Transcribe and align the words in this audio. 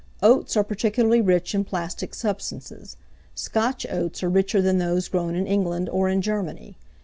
Oats 0.23 0.57
are 0.57 0.63
particularly 0.63 1.21
rich 1.21 1.53
in 1.53 1.63
plastic 1.63 2.15
substances; 2.15 2.97
Scotch 3.35 3.85
oats 3.87 4.23
are 4.23 4.29
richer 4.31 4.59
than 4.59 4.79
those 4.79 5.07
grown 5.07 5.35
in 5.35 5.45
England 5.45 5.89
or 5.89 6.09
in 6.09 6.23
Germany. 6.23 6.75